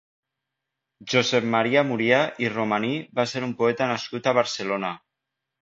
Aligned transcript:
Josep 1.13 1.47
Maria 1.57 1.83
Murià 1.91 2.23
i 2.47 2.51
Romaní 2.55 2.91
va 3.21 3.29
ser 3.35 3.45
un 3.51 3.55
poeta 3.63 3.93
nascut 3.95 4.33
a 4.33 4.37
Barcelona. 4.43 4.95